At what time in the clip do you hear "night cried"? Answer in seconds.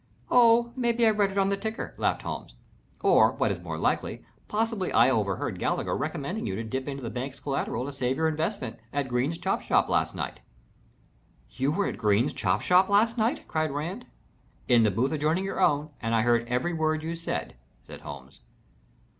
13.15-13.69